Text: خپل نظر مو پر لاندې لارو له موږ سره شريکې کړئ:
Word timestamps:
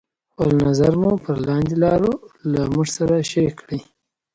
خپل 0.31 0.49
نظر 0.67 0.93
مو 1.01 1.11
پر 1.23 1.35
لاندې 1.47 1.75
لارو 1.83 2.11
له 2.51 2.61
موږ 2.73 2.87
سره 2.97 3.15
شريکې 3.29 3.57
کړئ: 3.59 3.79